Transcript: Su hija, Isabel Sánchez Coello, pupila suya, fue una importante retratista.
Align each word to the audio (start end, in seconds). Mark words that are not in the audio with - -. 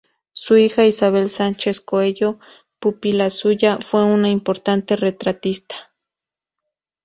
Su 0.31 0.57
hija, 0.57 0.83
Isabel 0.87 1.29
Sánchez 1.29 1.79
Coello, 1.79 2.39
pupila 2.79 3.29
suya, 3.29 3.77
fue 3.79 4.03
una 4.03 4.29
importante 4.31 4.95
retratista. 4.95 5.93